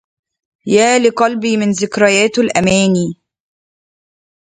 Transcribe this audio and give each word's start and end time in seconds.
يا 0.65 0.99
لقلبي 0.99 1.57
من 1.57 1.71
ذكريات 1.71 2.39
الأماني 2.39 3.15